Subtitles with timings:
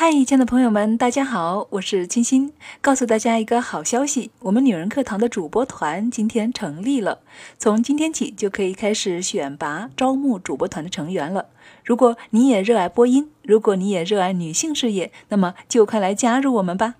[0.00, 2.52] 嗨，亲爱的朋友们，大家好，我是清新。
[2.80, 7.18] 告诉大家一个好消息，我们女人课堂的主播团今天成立了，
[7.58, 11.46] 从今天起就可以开始选拔招募主播团的成员了。
[11.84, 16.94] 如果你也热爱播音，如果你也热爱女性事业，那么就快来加入我们吧。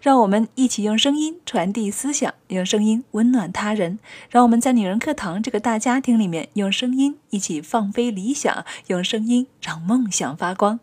[0.00, 3.98] 让我们一起用声音传递思想，用声音温暖他人。
[4.28, 10.78] 让我们在女人课堂这个大家庭里面，用声音一起放飞理想，用声音让梦想发光。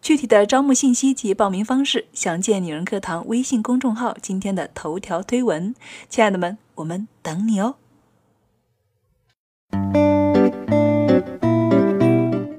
[0.00, 5.74] 具体的招募信息及报名方式，详见女人课堂微信公众号今天的头条推文。
[6.08, 7.76] 亲爱的们，我们等你哦！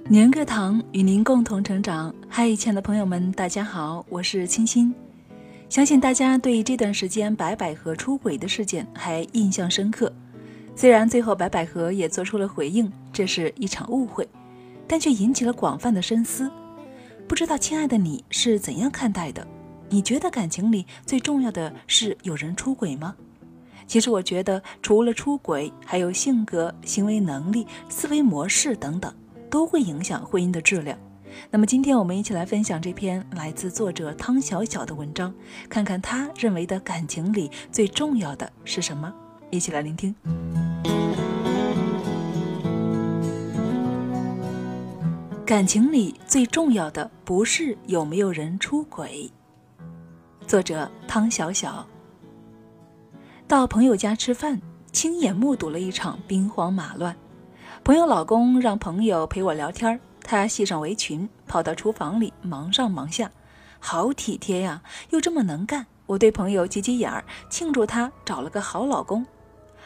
[0.10, 2.14] 女人课堂与您共同成长。
[2.30, 4.94] 嗨，亲爱的朋友们，大家好，我是清新。
[5.70, 10.12] 相信大家对这段时间白百合出轨的事件还印象深刻，
[10.76, 14.28] 虽然最后白百合也做出了回应，这是一场误会，
[14.88, 16.50] 但却引起了广泛的深思。
[17.28, 19.46] 不知道亲爱的你是怎样看待的？
[19.90, 23.16] 你觉得感情里最重要的是有人出轨吗？
[23.86, 29.14] 其实我觉得，除了出轨，还有性格、行为能力、思维模式等等，
[29.50, 30.98] 都会影响婚姻的质量。
[31.50, 35.34] 那么今天我们一起来分享这篇来自作者汤小小的文章，
[35.70, 39.14] 看看他认为的感情里最重要的是什么？
[39.50, 40.14] 一起来聆听。
[45.46, 49.32] 感情里最重要的不是有没有人出轨。
[50.46, 51.88] 作者汤小小。
[53.48, 54.60] 到朋友家吃饭，
[54.92, 57.16] 亲眼目睹了一场兵荒马乱。
[57.86, 59.98] 朋友老公让朋友陪我聊天儿。
[60.28, 63.32] 她系上围裙，跑到厨房里忙上忙下，
[63.80, 64.82] 好体贴呀，
[65.12, 65.86] 又这么能干。
[66.06, 69.26] 我对朋友挤挤眼儿，庆祝她找了个好老公。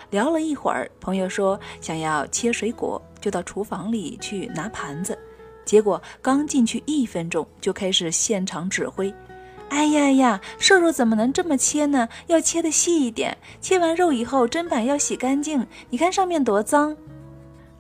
[0.10, 5.18] 聊了一会儿，朋友说想要切水果，就到厨房里去拿盘子。
[5.64, 9.14] 结果刚进去一分钟，就开始现场指挥
[9.70, 12.10] ：“哎呀呀，瘦肉怎么能这么切呢？
[12.26, 13.38] 要切的细一点。
[13.62, 15.66] 切完肉以后，砧板要洗干净。
[15.92, 16.98] 你看上面多脏。”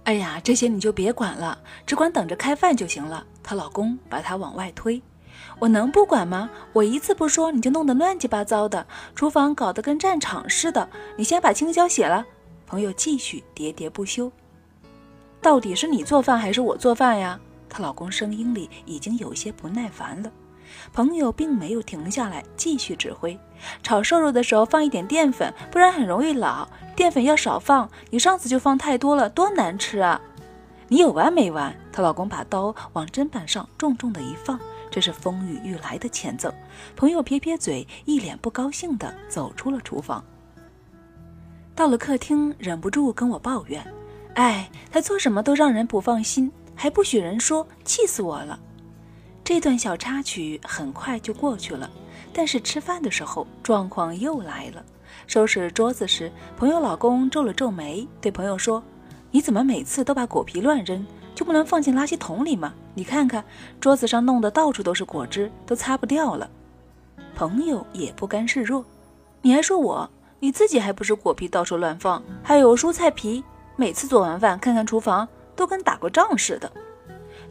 [0.03, 3.25] 哎呀，这些你就别管了，只管等着开饭就行了。
[3.44, 5.01] 她老公把她往外推，
[5.59, 6.50] 我能不管吗？
[6.73, 10.89] 我一次不说，你就弄得乱七八糟的，厨房搞得跟战场似的。
[11.16, 12.25] 你先把青椒写了。
[12.66, 14.31] 朋友继续喋喋不休。
[15.41, 17.39] 到底是你做饭还是我做饭呀？
[17.69, 20.31] 她老公声音里已经有些不耐烦了。
[20.93, 23.39] 朋友并没有停下来，继续指挥。
[23.83, 26.67] 炒瘦肉的时候放一点淀粉，不然很容易老。
[26.95, 30.19] 淀粉要少放，你上次就放太多了，多难吃啊！
[30.87, 31.75] 你有完没完？
[31.93, 34.59] 她老公把刀往砧板上重重的一放，
[34.89, 36.53] 这是风雨欲来的前奏。
[36.95, 40.23] 朋友撇撇嘴，一脸不高兴地走出了厨房。
[41.73, 43.81] 到了客厅，忍不住跟我抱怨
[44.35, 48.59] ：“哎，他做什么都让人不放心，还不许人说，气死我了！”
[49.44, 51.90] 这段小插曲很快就过去了，
[52.31, 54.84] 但是吃饭的时候状况又来了。
[55.28, 58.81] 收拾桌子时，朋友老公皱了皱眉，对朋友说
[59.31, 62.74] ：“你怎么每次都把果皮乱扔，就不能放进垃圾桶里吗？
[62.94, 63.44] 你看看
[63.80, 66.50] 桌子上弄得到处都是果汁，都擦不掉了。”
[67.35, 68.85] 朋友也不甘示弱
[69.41, 70.09] ：“你还说我？
[70.40, 72.22] 你自己还不是果皮到处乱放？
[72.44, 73.44] 还有蔬菜皮，
[73.75, 76.72] 每次做完饭看看厨房，都跟打过仗似的。”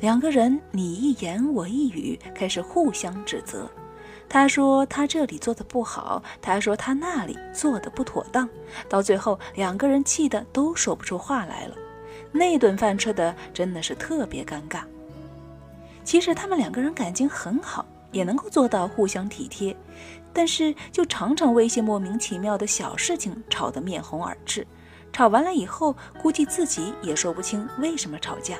[0.01, 3.71] 两个人你一言我一语，开始互相指责。
[4.31, 8.49] 他说他这里做的不好，他说他那里做的不妥当。
[8.89, 11.77] 到最后，两个人气得都说不出话来了。
[12.33, 14.81] 那顿饭吃的真的是特别尴尬。
[16.03, 19.77] 其实他们两个人感情很好，也能够做到互相体贴，
[20.33, 24.67] 但是就常常为一些莫名其妙的小事情吵得面红耳赤。
[25.13, 28.57] 吵完了以后，估计自己也说不清为什么吵架。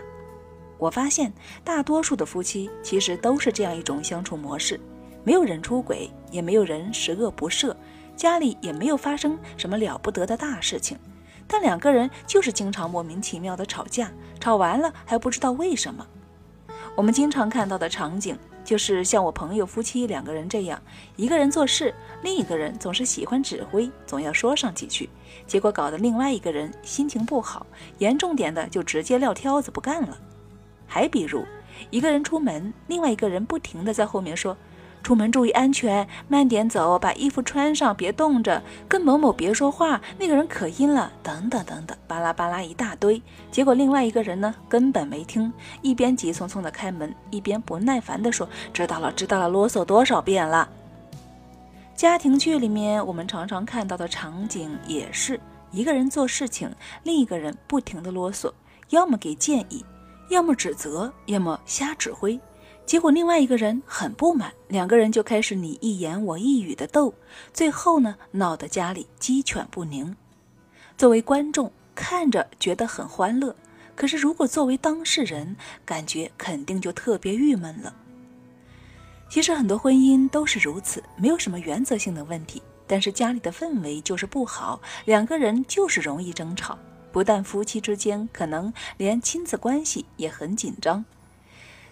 [0.81, 1.33] 我发现
[1.63, 4.81] 大多数的夫妻其实都是这样一种相处模式，
[5.23, 7.77] 没有人出轨，也没有人十恶不赦，
[8.17, 10.99] 家里也没有发生什么了不得的大事情，
[11.47, 16.07] 但两个人就是经常莫名其妙的吵架，吵完了还不知道为什么。
[16.97, 20.81] 我们经常看到的场景就是像我朋友夫妻两个人这样，
[21.17, 25.11] 一个人做事，另一个人总是喜欢指挥，总要说上几句，
[25.47, 27.67] 结果搞得另外一个人心情不好，
[27.99, 30.19] 严重点的就直接撂挑子不干了。
[30.93, 31.47] 还比如，
[31.91, 34.57] 一个人出门，另外一个人不停地在后面说
[35.05, 43.23] ：“出门注意安全，慢点走，把衣服穿上，别冻着，跟某某别说话，那个人可阴了。”等等等等，巴拉巴拉一大堆。
[43.53, 50.69] 结果另外一个人呢，根本没听，一边急匆匆地开门，一边不耐烦地说：“知道了，知道了，啰嗦多少遍了。”
[51.95, 55.39] 家庭剧里面我们常常看到的场景，也是
[55.71, 56.69] 一个人做事情，
[57.05, 58.53] 另一个人不停地啰嗦，
[58.89, 59.85] 要么给建议。
[60.31, 62.39] 要么指责，要么瞎指挥，
[62.87, 67.13] 结果另外一个人很不满，两个人就开始你一言我一语的斗，
[67.53, 70.17] 最后呢闹得家里鸡犬不宁。
[70.97, 73.55] 作为观众看着觉得很欢乐，
[73.97, 77.93] 可是如果作为当事人，感觉肯定就特别郁闷了。
[79.29, 86.79] 其实很多婚姻都是如此，没有什么原则性的问题，但是家里的氛围就是不好，两个人就是容易争吵，
[87.13, 91.05] 不但夫妻之间，可能连亲子关系也很紧张。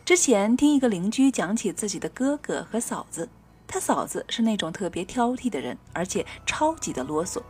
[0.04, 3.28] 之前听一个邻居讲起自己的哥哥和嫂子，
[3.66, 7.42] 他嫂子是那种特别挑剔的人，而且超级的啰嗦。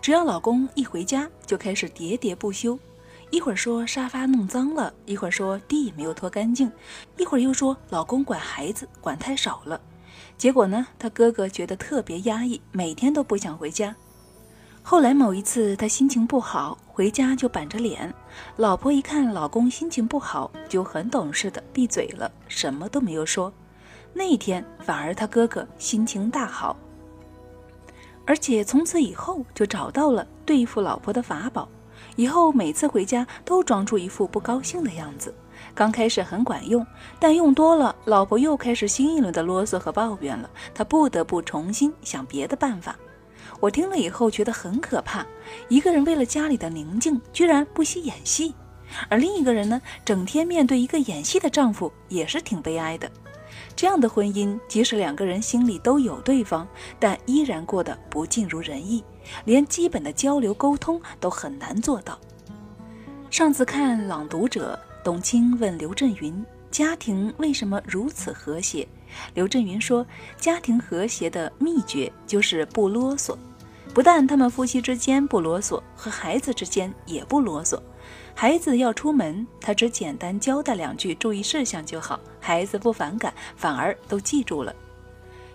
[0.00, 2.78] 只要老公一回家，就开始喋喋不休，
[3.30, 6.70] 一会儿说沙发弄脏了，一会儿说地没有拖干净，
[7.18, 9.80] 一会儿又说老公管孩子管太少了。
[10.38, 13.94] 结果呢，他哥哥觉得特别压抑，每天都不想回家。
[14.90, 18.10] 后来某一次，他心情不好，回家就板着脸。
[18.56, 23.52] 老婆一看老公心情不好，就很懂事的闭嘴了，什么都没有说。
[24.14, 26.74] 那一天反而他哥哥心情大好，
[28.24, 31.68] 而且从此以后就找到了对付老婆的法宝。
[32.16, 35.34] 以后每次回家都装出一副不高兴的样子。
[35.74, 36.84] 刚开始很管用，
[37.20, 40.48] 但用多了，老婆又开始新一轮的啰嗦和抱怨了。
[40.74, 42.96] 他不得不重新想别的办法。
[43.60, 45.26] 我听了以后觉得很可怕，
[45.68, 48.52] 一个人为了家里的宁静，居然不惜演戏；
[49.08, 53.10] 而另一个人呢，整天面对一个演戏的丈夫，也是挺悲哀的。
[53.74, 56.66] 这样的婚姻，即使两个人心里都有对方，
[56.98, 59.04] 但依然过得不尽如人意，
[59.44, 62.18] 连基本的交流沟通都很难做到。
[63.30, 68.86] 上次看《朗读者》，董卿问刘震云：“家庭为什么如此和谐？”
[69.34, 70.06] 刘震云说
[70.36, 73.36] ：“家庭和谐的秘诀就是不啰嗦。”
[73.94, 77.80] 不但他们夫妻之间不啰嗦，和孩子之间也不啰嗦。
[78.34, 84.72] 孩子要出门，他只简单交代两句注意事项就好，孩子不反感，反而都记住了。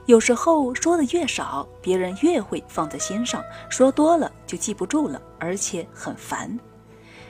[0.07, 3.39] 有时候说的越少，别人越会放在心上；
[3.69, 6.59] 说多了就记不住了，而且很烦。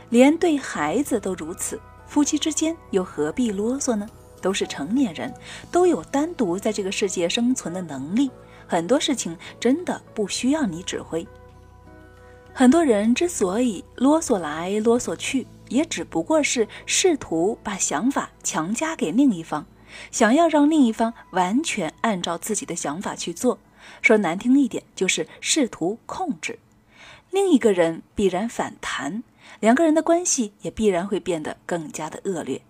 [0.09, 1.79] 连对孩子都如此，
[2.13, 4.07] 夫妻之间又何必啰嗦呢？
[4.39, 5.33] 都是成年人，
[5.71, 8.29] 都有单独在这个世界生存的能力。
[8.67, 11.25] 很多事情真的不需要你指挥。
[12.53, 19.65] 很多人之所以啰嗦来啰嗦去，也只不过是试图把想法强加给另一方，
[20.11, 23.57] 想要让另一方完全按照自己的想法去做。
[24.03, 26.59] 说难听一点，就是试图控制
[27.31, 29.23] 另一个人，必然反弹，
[29.59, 32.61] 两个人的关系也必然会变得更加的恶劣。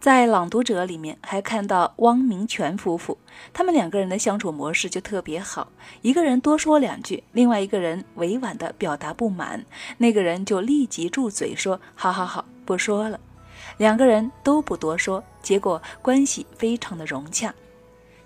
[0.00, 3.16] 在《朗读者》里面还看到汪明荃夫妇，
[3.54, 5.72] 他们两个人的相处模式就特别好。
[6.02, 9.64] 一个人多说两句，另外一个人委婉的表达不满，
[9.96, 13.18] 那个人就立即住嘴说：“好好好，不说了。”
[13.78, 17.54] 两个人都不多说，结果关系非常的融洽。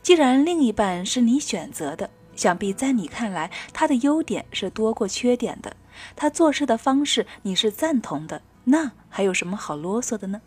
[0.02, 5.76] 既然另一半是你选择的，想必在你看来他的优点是多过缺点的，
[6.16, 10.40] 他做事的方式你是赞同的，那还有什么好啰嗦的呢？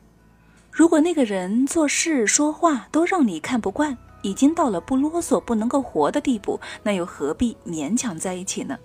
[0.72, 8.78] 如果那个人做事说话都让你看不惯，已经到了不啰嗦不能够活的地步，那又何必勉强在一起呢？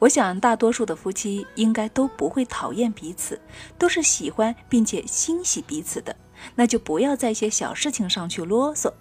[0.00, 3.40] 我想大多数的夫妻应该都不会讨厌彼此，
[3.78, 6.14] 都是喜欢并且欣喜彼此的。
[6.56, 8.92] 那就不要在一些小事情上去啰嗦。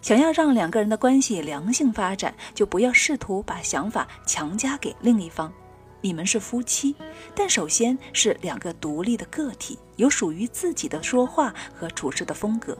[0.00, 5.52] 想要让两个人的关系良性发展，就不要试图把想法强加给另一方。
[6.00, 6.94] 你们是夫妻，
[7.34, 12.76] 但首先是两个独立的个体，有属于自己的说话和处事的风格，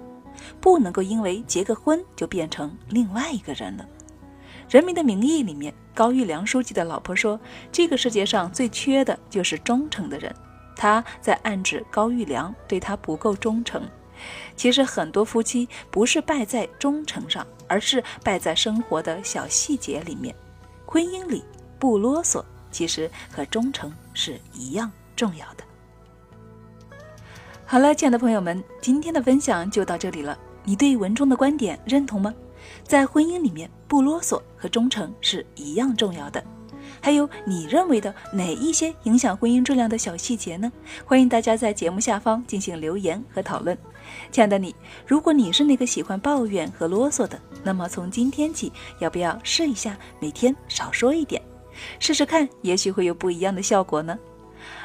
[0.61, 3.87] 不能够因为结个婚就变成另外一个人了。
[4.75, 7.41] 《人民的名义》里面，高育良书记的老婆说
[7.73, 10.35] ：“这个世界上最缺的就是忠诚的人。”
[10.77, 13.83] 他在暗指高育良对他不够忠诚。
[14.55, 20.35] 其实很多夫妻不是败在忠诚上，而是败在生活的小细节里面。
[20.87, 21.43] 婚姻里
[21.79, 22.45] 不啰嗦。
[22.71, 25.65] 其实和忠诚是一样重要的。
[27.65, 30.39] 好了，亲爱的朋友们，今天的分享就到这里了。
[30.65, 32.35] 你对文中的观点认同吗？
[32.83, 36.43] 在婚姻里面，不啰嗦和忠诚是一样重要的。
[37.01, 40.73] 还有你认为的哪一些影响婚姻质量的小细节呢？
[41.05, 43.77] 欢迎大家在节目下方进行留言和讨论。
[44.33, 44.75] 亲爱的你，
[45.07, 51.41] 如果你是那个喜欢抱怨和啰嗦的，那么从今天起，要不要试一下每天少说一点？
[51.99, 54.19] 试试看，也许会有不一样的效果呢。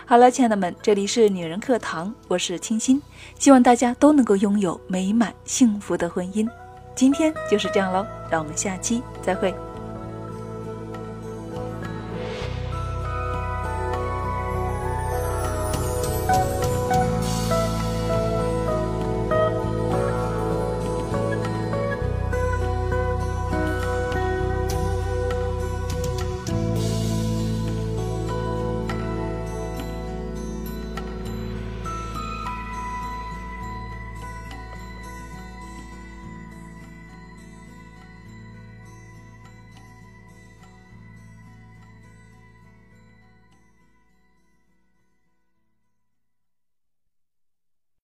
[0.06, 3.02] 好了，亲爱的们，这里是女人课堂，我是清新，
[3.40, 6.48] 希望大家都能够拥有美满幸福的婚姻。
[6.96, 9.73] 今天就是这样喽，让我们下期再会。